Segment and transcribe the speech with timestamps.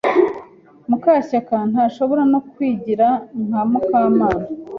[0.89, 3.07] Mukashyaka ntashobora no kwigira
[3.47, 4.27] nka Mukamana.